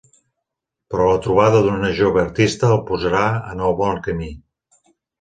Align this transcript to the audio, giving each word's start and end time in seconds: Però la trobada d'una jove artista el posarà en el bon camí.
Però 0.93 1.09
la 1.09 1.19
trobada 1.25 1.61
d'una 1.69 1.93
jove 2.01 2.23
artista 2.23 2.73
el 2.79 2.83
posarà 2.91 3.25
en 3.55 3.65
el 3.71 3.81
bon 3.85 4.05
camí. 4.11 4.35